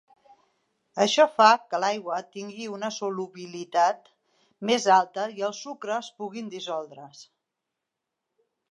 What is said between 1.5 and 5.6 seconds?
que l'aigua tingui una solubilitat més alta i